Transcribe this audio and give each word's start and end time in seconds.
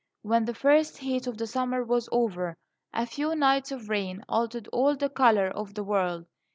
When 0.23 0.45
the 0.45 0.55
first 0.55 0.97
heat 0.97 1.27
of 1.27 1.37
the 1.37 1.45
summer 1.45 1.83
was 1.83 2.09
over, 2.11 2.57
a 2.91 3.05
few 3.05 3.35
nights 3.35 3.71
of 3.71 3.87
rain 3.87 4.25
altered 4.27 4.67
all 4.69 4.95
the 4.95 5.09
colour 5.09 5.47
of 5.49 5.75
the 5.75 5.83
world. 5.83 6.25